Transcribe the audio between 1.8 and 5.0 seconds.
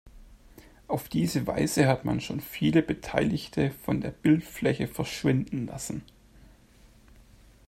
hat man schon viele Beteiligte von der Bildfläche